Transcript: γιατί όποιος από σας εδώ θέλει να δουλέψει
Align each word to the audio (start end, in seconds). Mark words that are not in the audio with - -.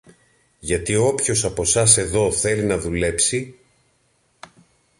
γιατί 0.59 0.95
όποιος 0.95 1.43
από 1.45 1.65
σας 1.65 1.97
εδώ 1.97 2.31
θέλει 2.31 2.63
να 2.63 2.77
δουλέψει 2.77 3.57